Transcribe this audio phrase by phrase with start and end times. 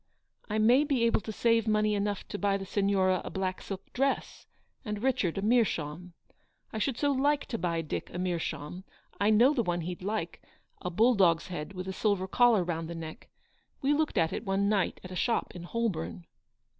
[0.49, 3.61] u I may be able to saye money enough to buy the Signora a black
[3.61, 4.47] silk dress,
[4.83, 6.13] and Richard a meerschaum.
[6.73, 10.01] I should so like to buy Dick a meerschaum j I know the one he'd
[10.01, 10.41] like—
[10.81, 13.29] a bull dog's head, with a silver collar round the neck.
[13.83, 16.25] We looked at it one night at a shop in Holborn."